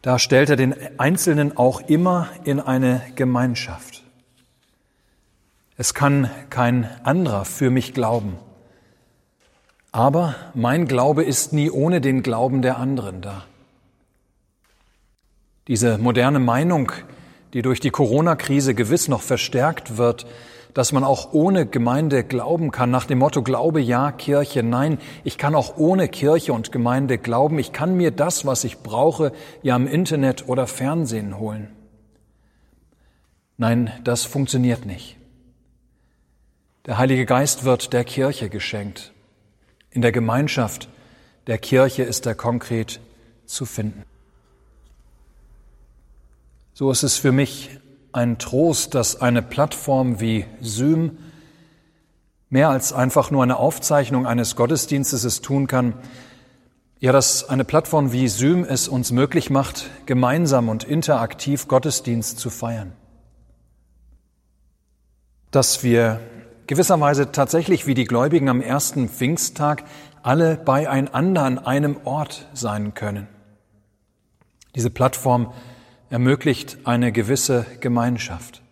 da 0.00 0.18
stellt 0.18 0.48
er 0.48 0.56
den 0.56 0.74
Einzelnen 0.98 1.56
auch 1.58 1.82
immer 1.88 2.28
in 2.44 2.58
eine 2.58 3.02
Gemeinschaft. 3.16 4.02
Es 5.80 5.94
kann 5.94 6.28
kein 6.50 6.90
anderer 7.04 7.44
für 7.44 7.70
mich 7.70 7.94
glauben. 7.94 8.36
Aber 9.92 10.34
mein 10.52 10.88
Glaube 10.88 11.22
ist 11.22 11.52
nie 11.52 11.70
ohne 11.70 12.00
den 12.00 12.24
Glauben 12.24 12.62
der 12.62 12.78
anderen 12.78 13.22
da. 13.22 13.44
Diese 15.68 15.96
moderne 15.98 16.40
Meinung, 16.40 16.90
die 17.52 17.62
durch 17.62 17.78
die 17.78 17.90
Corona-Krise 17.90 18.74
gewiss 18.74 19.06
noch 19.06 19.22
verstärkt 19.22 19.96
wird, 19.96 20.26
dass 20.74 20.90
man 20.90 21.04
auch 21.04 21.32
ohne 21.32 21.64
Gemeinde 21.64 22.24
glauben 22.24 22.72
kann, 22.72 22.90
nach 22.90 23.04
dem 23.04 23.18
Motto 23.18 23.44
Glaube 23.44 23.80
ja, 23.80 24.10
Kirche 24.10 24.64
nein. 24.64 24.98
Ich 25.22 25.38
kann 25.38 25.54
auch 25.54 25.76
ohne 25.76 26.08
Kirche 26.08 26.54
und 26.54 26.72
Gemeinde 26.72 27.18
glauben. 27.18 27.60
Ich 27.60 27.72
kann 27.72 27.96
mir 27.96 28.10
das, 28.10 28.44
was 28.44 28.64
ich 28.64 28.78
brauche, 28.78 29.30
ja 29.62 29.76
im 29.76 29.86
Internet 29.86 30.48
oder 30.48 30.66
Fernsehen 30.66 31.38
holen. 31.38 31.68
Nein, 33.58 33.92
das 34.02 34.24
funktioniert 34.24 34.84
nicht. 34.84 35.17
Der 36.88 36.96
Heilige 36.96 37.26
Geist 37.26 37.64
wird 37.64 37.92
der 37.92 38.02
Kirche 38.02 38.48
geschenkt. 38.48 39.12
In 39.90 40.00
der 40.00 40.10
Gemeinschaft 40.10 40.88
der 41.46 41.58
Kirche 41.58 42.02
ist 42.02 42.24
er 42.24 42.34
konkret 42.34 42.98
zu 43.44 43.66
finden. 43.66 44.04
So 46.72 46.90
ist 46.90 47.02
es 47.02 47.18
für 47.18 47.30
mich 47.30 47.78
ein 48.12 48.38
Trost, 48.38 48.94
dass 48.94 49.20
eine 49.20 49.42
Plattform 49.42 50.18
wie 50.20 50.46
Zoom 50.62 51.18
mehr 52.48 52.70
als 52.70 52.94
einfach 52.94 53.30
nur 53.30 53.42
eine 53.42 53.58
Aufzeichnung 53.58 54.26
eines 54.26 54.56
Gottesdienstes 54.56 55.24
es 55.24 55.42
tun 55.42 55.66
kann. 55.66 55.92
Ja, 57.00 57.12
dass 57.12 57.46
eine 57.50 57.66
Plattform 57.66 58.12
wie 58.12 58.28
Zoom 58.28 58.64
es 58.64 58.88
uns 58.88 59.12
möglich 59.12 59.50
macht, 59.50 59.90
gemeinsam 60.06 60.70
und 60.70 60.84
interaktiv 60.84 61.68
Gottesdienst 61.68 62.38
zu 62.38 62.48
feiern. 62.48 62.94
Dass 65.50 65.82
wir 65.82 66.20
gewisserweise 66.68 67.32
tatsächlich 67.32 67.86
wie 67.88 67.94
die 67.94 68.04
Gläubigen 68.04 68.48
am 68.48 68.60
ersten 68.60 69.08
Pfingsttag 69.08 69.84
alle 70.22 70.56
beieinander 70.56 71.42
an 71.42 71.58
einem 71.58 71.96
Ort 72.04 72.46
sein 72.52 72.94
können. 72.94 73.26
Diese 74.76 74.90
Plattform 74.90 75.52
ermöglicht 76.10 76.78
eine 76.84 77.10
gewisse 77.10 77.66
Gemeinschaft. 77.80 78.62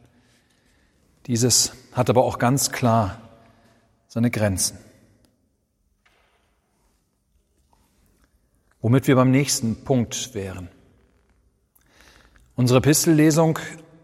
Dieses 1.26 1.72
hat 1.92 2.10
aber 2.10 2.24
auch 2.24 2.38
ganz 2.38 2.70
klar 2.70 3.20
seine 4.06 4.30
Grenzen. 4.30 4.78
Womit 8.82 9.08
wir 9.08 9.16
beim 9.16 9.30
nächsten 9.30 9.84
Punkt 9.84 10.34
wären. 10.34 10.68
Unsere 12.56 12.78
Epistellesung, 12.78 13.58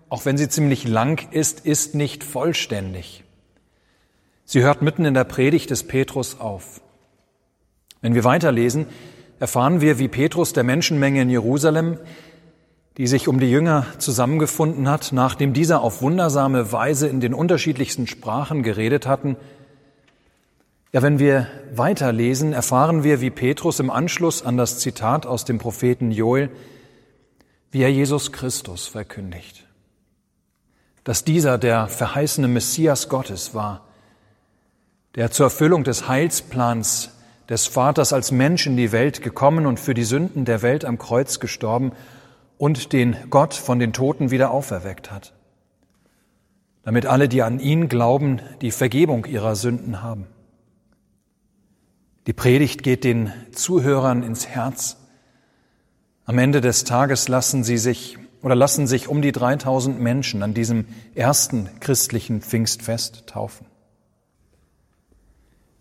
auch 0.08 0.24
wenn 0.24 0.38
sie 0.38 0.48
ziemlich 0.48 0.88
lang 0.88 1.30
ist, 1.30 1.60
ist 1.60 1.94
nicht 1.94 2.24
vollständig. 2.24 3.21
Sie 4.52 4.60
hört 4.60 4.82
mitten 4.82 5.06
in 5.06 5.14
der 5.14 5.24
Predigt 5.24 5.70
des 5.70 5.84
Petrus 5.84 6.38
auf. 6.38 6.82
Wenn 8.02 8.14
wir 8.14 8.24
weiterlesen, 8.24 8.84
erfahren 9.40 9.80
wir, 9.80 9.98
wie 9.98 10.08
Petrus 10.08 10.52
der 10.52 10.62
Menschenmenge 10.62 11.22
in 11.22 11.30
Jerusalem 11.30 11.96
die 12.98 13.06
sich 13.06 13.28
um 13.28 13.40
die 13.40 13.50
Jünger 13.50 13.86
zusammengefunden 13.98 14.88
hat, 14.88 15.12
nachdem 15.12 15.54
diese 15.54 15.80
auf 15.80 16.02
wundersame 16.02 16.72
Weise 16.72 17.08
in 17.08 17.20
den 17.20 17.32
unterschiedlichsten 17.32 18.06
Sprachen 18.06 18.62
geredet 18.62 19.06
hatten. 19.06 19.36
Ja, 20.92 21.00
wenn 21.00 21.18
wir 21.18 21.46
weiterlesen, 21.74 22.52
erfahren 22.52 23.02
wir, 23.02 23.22
wie 23.22 23.30
Petrus 23.30 23.80
im 23.80 23.88
Anschluss 23.90 24.44
an 24.44 24.58
das 24.58 24.78
Zitat 24.78 25.24
aus 25.24 25.46
dem 25.46 25.58
Propheten 25.58 26.10
Joel, 26.10 26.50
wie 27.70 27.80
er 27.80 27.90
Jesus 27.90 28.30
Christus 28.30 28.86
verkündigt. 28.86 29.64
Dass 31.02 31.24
dieser 31.24 31.56
der 31.56 31.88
verheißene 31.88 32.46
Messias 32.46 33.08
Gottes 33.08 33.54
war, 33.54 33.86
der 35.14 35.30
zur 35.30 35.46
Erfüllung 35.46 35.84
des 35.84 36.08
Heilsplans 36.08 37.10
des 37.48 37.66
Vaters 37.66 38.12
als 38.12 38.30
Mensch 38.30 38.66
in 38.66 38.76
die 38.76 38.92
Welt 38.92 39.22
gekommen 39.22 39.66
und 39.66 39.78
für 39.78 39.94
die 39.94 40.04
Sünden 40.04 40.44
der 40.44 40.62
Welt 40.62 40.84
am 40.84 40.98
Kreuz 40.98 41.40
gestorben 41.40 41.92
und 42.56 42.92
den 42.92 43.16
Gott 43.28 43.54
von 43.54 43.78
den 43.78 43.92
Toten 43.92 44.30
wieder 44.30 44.50
auferweckt 44.50 45.10
hat, 45.10 45.34
damit 46.82 47.06
alle, 47.06 47.28
die 47.28 47.42
an 47.42 47.58
ihn 47.58 47.88
glauben, 47.88 48.40
die 48.60 48.70
Vergebung 48.70 49.26
ihrer 49.26 49.56
Sünden 49.56 50.02
haben. 50.02 50.28
Die 52.26 52.32
Predigt 52.32 52.84
geht 52.84 53.04
den 53.04 53.32
Zuhörern 53.52 54.22
ins 54.22 54.46
Herz. 54.46 54.96
Am 56.24 56.38
Ende 56.38 56.60
des 56.60 56.84
Tages 56.84 57.26
lassen 57.26 57.64
sie 57.64 57.78
sich 57.78 58.16
oder 58.42 58.54
lassen 58.54 58.86
sich 58.86 59.08
um 59.08 59.22
die 59.22 59.32
3000 59.32 60.00
Menschen 60.00 60.42
an 60.42 60.54
diesem 60.54 60.86
ersten 61.14 61.68
christlichen 61.80 62.40
Pfingstfest 62.40 63.26
taufen. 63.26 63.66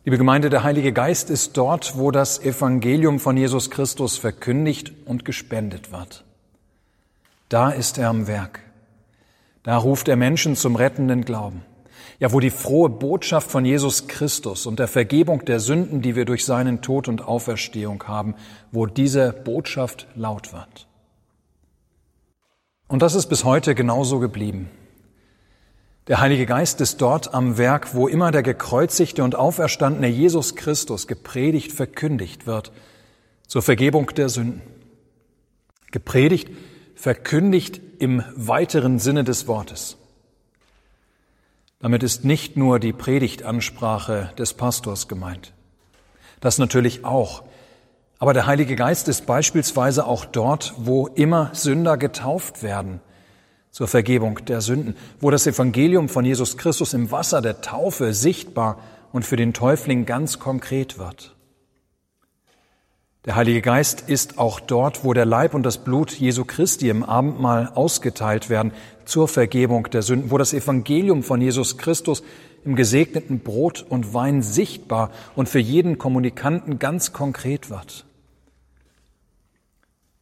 Liebe 0.03 0.17
Gemeinde, 0.17 0.49
der 0.49 0.63
Heilige 0.63 0.93
Geist 0.93 1.29
ist 1.29 1.57
dort, 1.57 1.95
wo 1.95 2.09
das 2.09 2.39
Evangelium 2.39 3.19
von 3.19 3.37
Jesus 3.37 3.69
Christus 3.69 4.17
verkündigt 4.17 4.91
und 5.05 5.25
gespendet 5.25 5.91
wird. 5.91 6.23
Da 7.49 7.69
ist 7.69 7.99
er 7.99 8.09
am 8.09 8.25
Werk. 8.25 8.61
Da 9.61 9.77
ruft 9.77 10.07
er 10.07 10.15
Menschen 10.15 10.55
zum 10.55 10.75
rettenden 10.75 11.23
Glauben. 11.23 11.61
Ja, 12.17 12.33
wo 12.33 12.39
die 12.39 12.49
frohe 12.49 12.89
Botschaft 12.89 13.51
von 13.51 13.63
Jesus 13.63 14.07
Christus 14.07 14.65
und 14.65 14.79
der 14.79 14.87
Vergebung 14.87 15.45
der 15.45 15.59
Sünden, 15.59 16.01
die 16.01 16.15
wir 16.15 16.25
durch 16.25 16.45
seinen 16.45 16.81
Tod 16.81 17.07
und 17.07 17.21
Auferstehung 17.21 18.03
haben, 18.07 18.33
wo 18.71 18.87
diese 18.87 19.31
Botschaft 19.31 20.07
laut 20.15 20.51
wird. 20.51 20.87
Und 22.87 23.03
das 23.03 23.13
ist 23.13 23.27
bis 23.27 23.43
heute 23.43 23.75
genauso 23.75 24.17
geblieben. 24.17 24.71
Der 26.11 26.19
Heilige 26.19 26.45
Geist 26.45 26.81
ist 26.81 27.01
dort 27.01 27.33
am 27.33 27.57
Werk, 27.57 27.95
wo 27.95 28.05
immer 28.05 28.31
der 28.31 28.43
gekreuzigte 28.43 29.23
und 29.23 29.35
auferstandene 29.35 30.09
Jesus 30.09 30.57
Christus 30.57 31.07
gepredigt, 31.07 31.71
verkündigt 31.71 32.45
wird, 32.45 32.73
zur 33.47 33.61
Vergebung 33.61 34.07
der 34.07 34.27
Sünden. 34.27 34.61
Gepredigt 35.89 36.49
verkündigt 36.95 37.79
im 37.99 38.25
weiteren 38.35 38.99
Sinne 38.99 39.23
des 39.23 39.47
Wortes. 39.47 39.95
Damit 41.79 42.03
ist 42.03 42.25
nicht 42.25 42.57
nur 42.57 42.79
die 42.79 42.91
Predigtansprache 42.91 44.33
des 44.37 44.53
Pastors 44.53 45.07
gemeint. 45.07 45.53
Das 46.41 46.57
natürlich 46.57 47.05
auch. 47.05 47.43
Aber 48.19 48.33
der 48.33 48.47
Heilige 48.47 48.75
Geist 48.75 49.07
ist 49.07 49.25
beispielsweise 49.25 50.05
auch 50.05 50.25
dort, 50.25 50.73
wo 50.75 51.07
immer 51.07 51.51
Sünder 51.53 51.95
getauft 51.95 52.63
werden 52.63 52.99
zur 53.71 53.87
Vergebung 53.87 54.43
der 54.45 54.61
Sünden, 54.61 54.95
wo 55.19 55.31
das 55.31 55.47
Evangelium 55.47 56.09
von 56.09 56.25
Jesus 56.25 56.57
Christus 56.57 56.93
im 56.93 57.11
Wasser 57.11 57.41
der 57.41 57.61
Taufe 57.61 58.13
sichtbar 58.13 58.77
und 59.11 59.25
für 59.25 59.37
den 59.37 59.53
Täufling 59.53 60.05
ganz 60.05 60.39
konkret 60.39 60.97
wird. 60.97 61.35
Der 63.25 63.35
Heilige 63.35 63.61
Geist 63.61 64.09
ist 64.09 64.39
auch 64.39 64.59
dort, 64.59 65.03
wo 65.03 65.13
der 65.13 65.25
Leib 65.25 65.53
und 65.53 65.63
das 65.63 65.77
Blut 65.77 66.11
Jesu 66.11 66.43
Christi 66.43 66.89
im 66.89 67.03
Abendmahl 67.03 67.71
ausgeteilt 67.75 68.49
werden 68.49 68.71
zur 69.05 69.27
Vergebung 69.27 69.89
der 69.91 70.01
Sünden, 70.01 70.31
wo 70.31 70.39
das 70.39 70.53
Evangelium 70.53 71.21
von 71.21 71.39
Jesus 71.39 71.77
Christus 71.77 72.23
im 72.65 72.75
gesegneten 72.75 73.39
Brot 73.39 73.85
und 73.87 74.15
Wein 74.15 74.41
sichtbar 74.41 75.11
und 75.35 75.49
für 75.49 75.59
jeden 75.59 75.99
Kommunikanten 75.99 76.79
ganz 76.79 77.13
konkret 77.13 77.69
wird. 77.69 78.05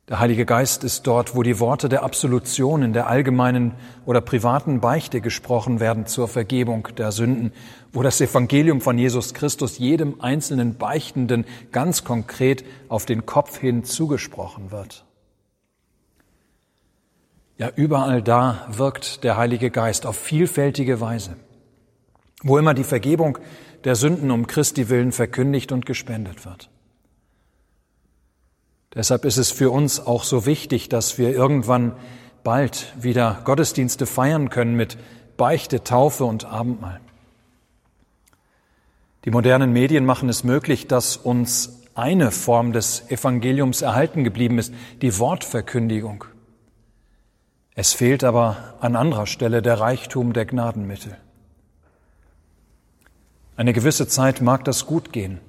Der 0.09 0.19
Heilige 0.19 0.47
Geist 0.47 0.83
ist 0.83 1.05
dort, 1.05 1.35
wo 1.35 1.43
die 1.43 1.59
Worte 1.59 1.87
der 1.87 2.01
Absolution 2.01 2.81
in 2.81 2.93
der 2.93 3.05
allgemeinen 3.05 3.75
oder 4.07 4.21
privaten 4.21 4.79
Beichte 4.79 5.21
gesprochen 5.21 5.79
werden 5.79 6.07
zur 6.07 6.27
Vergebung 6.27 6.87
der 6.97 7.11
Sünden, 7.11 7.53
wo 7.93 8.01
das 8.01 8.19
Evangelium 8.19 8.81
von 8.81 8.97
Jesus 8.97 9.35
Christus 9.35 9.77
jedem 9.77 10.19
einzelnen 10.19 10.77
Beichtenden 10.77 11.45
ganz 11.71 12.03
konkret 12.03 12.65
auf 12.87 13.05
den 13.05 13.27
Kopf 13.27 13.59
hin 13.59 13.83
zugesprochen 13.83 14.71
wird. 14.71 15.05
Ja, 17.59 17.69
überall 17.75 18.23
da 18.23 18.65
wirkt 18.67 19.23
der 19.23 19.37
Heilige 19.37 19.69
Geist 19.69 20.07
auf 20.07 20.17
vielfältige 20.17 21.01
Weise, 21.01 21.35
wo 22.41 22.57
immer 22.57 22.73
die 22.73 22.83
Vergebung 22.83 23.37
der 23.83 23.93
Sünden 23.93 24.31
um 24.31 24.47
Christi 24.47 24.89
willen 24.89 25.11
verkündigt 25.11 25.71
und 25.71 25.85
gespendet 25.85 26.45
wird. 26.45 26.71
Deshalb 28.95 29.25
ist 29.25 29.37
es 29.37 29.51
für 29.51 29.69
uns 29.69 29.99
auch 29.99 30.23
so 30.23 30.45
wichtig, 30.45 30.89
dass 30.89 31.17
wir 31.17 31.31
irgendwann 31.31 31.95
bald 32.43 32.93
wieder 32.99 33.41
Gottesdienste 33.43 34.05
feiern 34.05 34.49
können 34.49 34.75
mit 34.75 34.97
Beichte, 35.37 35.83
Taufe 35.83 36.25
und 36.25 36.45
Abendmahl. 36.45 36.99
Die 39.25 39.31
modernen 39.31 39.73
Medien 39.73 40.05
machen 40.05 40.27
es 40.29 40.43
möglich, 40.43 40.87
dass 40.87 41.17
uns 41.17 41.81
eine 41.93 42.31
Form 42.31 42.73
des 42.73 43.09
Evangeliums 43.11 43.81
erhalten 43.81 44.23
geblieben 44.23 44.57
ist, 44.57 44.73
die 45.01 45.19
Wortverkündigung. 45.19 46.25
Es 47.75 47.93
fehlt 47.93 48.23
aber 48.23 48.75
an 48.79 48.95
anderer 48.95 49.27
Stelle 49.27 49.61
der 49.61 49.79
Reichtum 49.79 50.33
der 50.33 50.45
Gnadenmittel. 50.45 51.15
Eine 53.55 53.73
gewisse 53.73 54.07
Zeit 54.07 54.41
mag 54.41 54.63
das 54.63 54.85
gut 54.85 55.13
gehen 55.13 55.39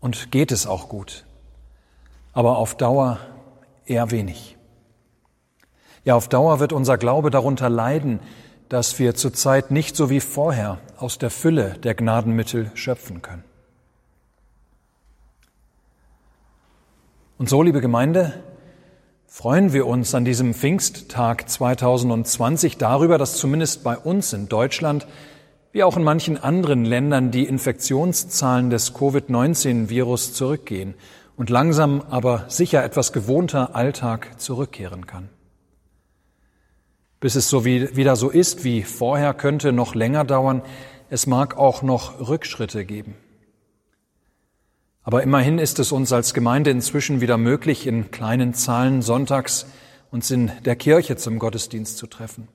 und 0.00 0.30
geht 0.32 0.52
es 0.52 0.66
auch 0.66 0.88
gut 0.88 1.24
aber 2.38 2.58
auf 2.58 2.76
Dauer 2.76 3.18
eher 3.84 4.12
wenig. 4.12 4.56
Ja, 6.04 6.14
auf 6.14 6.28
Dauer 6.28 6.60
wird 6.60 6.72
unser 6.72 6.96
Glaube 6.96 7.30
darunter 7.30 7.68
leiden, 7.68 8.20
dass 8.68 9.00
wir 9.00 9.16
zurzeit 9.16 9.72
nicht 9.72 9.96
so 9.96 10.08
wie 10.08 10.20
vorher 10.20 10.78
aus 10.98 11.18
der 11.18 11.30
Fülle 11.30 11.74
der 11.82 11.96
Gnadenmittel 11.96 12.70
schöpfen 12.74 13.22
können. 13.22 13.42
Und 17.38 17.48
so, 17.48 17.60
liebe 17.60 17.80
Gemeinde, 17.80 18.34
freuen 19.26 19.72
wir 19.72 19.88
uns 19.88 20.14
an 20.14 20.24
diesem 20.24 20.54
Pfingsttag 20.54 21.50
2020 21.50 22.76
darüber, 22.76 23.18
dass 23.18 23.36
zumindest 23.36 23.82
bei 23.82 23.98
uns 23.98 24.32
in 24.32 24.48
Deutschland 24.48 25.08
wie 25.72 25.82
auch 25.82 25.96
in 25.96 26.04
manchen 26.04 26.40
anderen 26.40 26.84
Ländern 26.84 27.32
die 27.32 27.46
Infektionszahlen 27.46 28.70
des 28.70 28.94
Covid-19-Virus 28.94 30.34
zurückgehen 30.34 30.94
und 31.38 31.50
langsam 31.50 32.02
aber 32.10 32.44
sicher 32.48 32.84
etwas 32.84 33.12
gewohnter 33.12 33.76
Alltag 33.76 34.40
zurückkehren 34.40 35.06
kann. 35.06 35.28
Bis 37.20 37.36
es 37.36 37.48
so 37.48 37.64
wie, 37.64 37.96
wieder 37.96 38.16
so 38.16 38.28
ist 38.28 38.64
wie 38.64 38.82
vorher, 38.82 39.34
könnte 39.34 39.72
noch 39.72 39.94
länger 39.94 40.24
dauern. 40.24 40.62
Es 41.10 41.26
mag 41.28 41.56
auch 41.56 41.82
noch 41.82 42.28
Rückschritte 42.28 42.84
geben. 42.84 43.14
Aber 45.04 45.22
immerhin 45.22 45.58
ist 45.58 45.78
es 45.78 45.92
uns 45.92 46.12
als 46.12 46.34
Gemeinde 46.34 46.70
inzwischen 46.70 47.20
wieder 47.20 47.38
möglich, 47.38 47.86
in 47.86 48.10
kleinen 48.10 48.52
Zahlen 48.52 49.00
sonntags 49.00 49.66
uns 50.10 50.30
in 50.32 50.50
der 50.64 50.74
Kirche 50.74 51.16
zum 51.16 51.38
Gottesdienst 51.38 51.98
zu 51.98 52.08
treffen, 52.08 52.48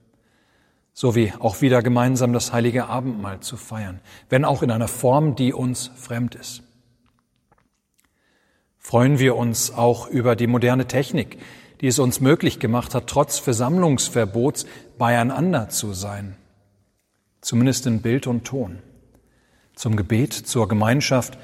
sowie 0.93 1.33
auch 1.39 1.61
wieder 1.61 1.81
gemeinsam 1.81 2.33
das 2.33 2.51
heilige 2.51 2.87
Abendmahl 2.87 3.39
zu 3.39 3.55
feiern, 3.55 4.01
wenn 4.29 4.43
auch 4.43 4.61
in 4.61 4.71
einer 4.71 4.87
Form, 4.89 5.35
die 5.35 5.53
uns 5.53 5.89
fremd 5.95 6.35
ist 6.35 6.63
freuen 8.83 9.17
wir 9.17 9.35
uns 9.35 9.71
auch 9.71 10.07
über 10.07 10.35
die 10.35 10.47
moderne 10.47 10.87
Technik, 10.87 11.39
die 11.81 11.87
es 11.87 11.99
uns 11.99 12.19
möglich 12.19 12.59
gemacht 12.59 12.93
hat, 12.93 13.07
trotz 13.07 13.39
Versammlungsverbots 13.39 14.65
beieinander 14.97 15.69
zu 15.69 15.93
sein, 15.93 16.35
zumindest 17.41 17.87
in 17.87 18.01
Bild 18.01 18.27
und 18.27 18.45
Ton, 18.45 18.79
zum 19.73 19.95
Gebet, 19.95 20.33
zur 20.33 20.67
Gemeinschaft, 20.67 21.37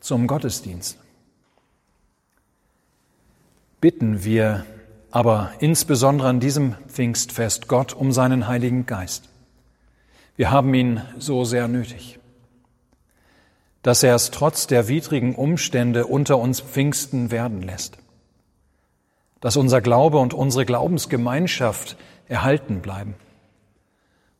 zum 0.00 0.26
Gottesdienst. 0.26 0.98
Bitten 3.80 4.24
wir 4.24 4.66
aber 5.10 5.52
insbesondere 5.58 6.28
an 6.28 6.38
diesem 6.38 6.74
Pfingstfest 6.86 7.66
Gott 7.66 7.94
um 7.94 8.12
seinen 8.12 8.46
Heiligen 8.46 8.86
Geist. 8.86 9.28
Wir 10.36 10.50
haben 10.50 10.72
ihn 10.74 11.02
so 11.18 11.44
sehr 11.44 11.66
nötig 11.66 12.19
dass 13.82 14.02
er 14.02 14.14
es 14.14 14.30
trotz 14.30 14.66
der 14.66 14.88
widrigen 14.88 15.34
Umstände 15.34 16.06
unter 16.06 16.38
uns 16.38 16.60
Pfingsten 16.60 17.30
werden 17.30 17.62
lässt, 17.62 17.98
dass 19.40 19.56
unser 19.56 19.80
Glaube 19.80 20.18
und 20.18 20.34
unsere 20.34 20.66
Glaubensgemeinschaft 20.66 21.96
erhalten 22.28 22.80
bleiben 22.80 23.14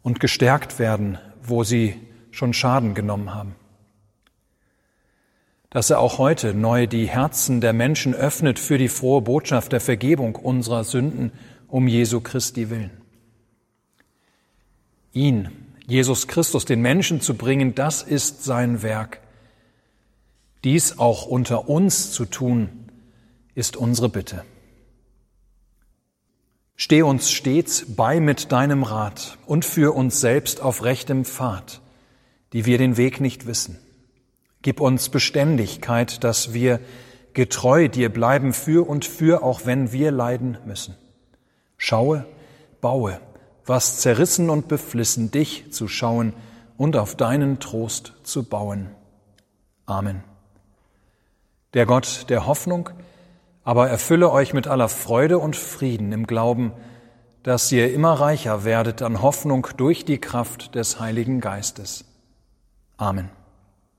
und 0.03 0.20
gestärkt 0.20 0.79
werden, 0.79 1.18
wo 1.42 1.64
sie 1.64 1.96
schon 2.31 2.53
Schaden 2.53 2.94
genommen 2.94 3.35
haben, 3.35 3.55
dass 5.70 5.88
er 5.88 6.00
auch 6.00 6.18
heute 6.18 6.53
neu 6.53 6.87
die 6.87 7.07
Herzen 7.07 7.61
der 7.61 7.72
Menschen 7.72 8.14
öffnet 8.14 8.59
für 8.59 8.76
die 8.76 8.88
frohe 8.88 9.22
Botschaft 9.22 9.72
der 9.72 9.81
Vergebung 9.81 10.37
unserer 10.37 10.85
Sünden 10.85 11.33
um 11.66 11.88
Jesu 11.88 12.20
Christi 12.20 12.68
willen. 12.70 12.90
Ihn, 15.12 15.48
Jesus 15.87 16.29
Christus, 16.29 16.66
den 16.66 16.83
Menschen 16.83 17.20
zu 17.20 17.35
bringen, 17.35 17.74
das 17.74 18.03
ist 18.03 18.44
sein 18.44 18.83
Werk 18.83 19.20
dies 20.64 20.98
auch 20.98 21.26
unter 21.26 21.68
uns 21.68 22.12
zu 22.12 22.24
tun, 22.24 22.68
ist 23.54 23.76
unsere 23.76 24.08
Bitte. 24.08 24.44
Steh 26.76 27.02
uns 27.02 27.30
stets 27.30 27.84
bei 27.94 28.20
mit 28.20 28.52
deinem 28.52 28.82
Rat 28.82 29.38
und 29.46 29.64
führ 29.64 29.94
uns 29.94 30.20
selbst 30.20 30.62
auf 30.62 30.82
rechtem 30.82 31.24
Pfad, 31.24 31.82
die 32.54 32.64
wir 32.64 32.78
den 32.78 32.96
Weg 32.96 33.20
nicht 33.20 33.46
wissen. 33.46 33.78
Gib 34.62 34.80
uns 34.80 35.10
Beständigkeit, 35.10 36.24
dass 36.24 36.54
wir 36.54 36.80
getreu 37.34 37.88
dir 37.88 38.08
bleiben 38.08 38.52
für 38.52 38.88
und 38.88 39.04
für, 39.04 39.42
auch 39.42 39.66
wenn 39.66 39.92
wir 39.92 40.10
leiden 40.10 40.58
müssen. 40.66 40.96
Schaue, 41.76 42.26
baue, 42.80 43.20
was 43.66 43.98
zerrissen 44.00 44.50
und 44.50 44.68
beflissen, 44.68 45.30
dich 45.30 45.72
zu 45.72 45.86
schauen 45.86 46.32
und 46.76 46.96
auf 46.96 47.14
deinen 47.14 47.60
Trost 47.60 48.14
zu 48.22 48.42
bauen. 48.42 48.90
Amen. 49.86 50.29
Der 51.74 51.87
Gott 51.87 52.26
der 52.28 52.46
Hoffnung 52.46 52.90
aber 53.62 53.88
erfülle 53.88 54.30
euch 54.30 54.52
mit 54.52 54.66
aller 54.66 54.88
Freude 54.88 55.38
und 55.38 55.56
Frieden 55.56 56.12
im 56.12 56.26
Glauben, 56.26 56.72
dass 57.42 57.70
ihr 57.72 57.92
immer 57.92 58.14
reicher 58.14 58.64
werdet 58.64 59.02
an 59.02 59.22
Hoffnung 59.22 59.66
durch 59.76 60.04
die 60.04 60.18
Kraft 60.18 60.74
des 60.74 61.00
Heiligen 61.00 61.40
Geistes. 61.40 62.04
Amen. 62.96 63.30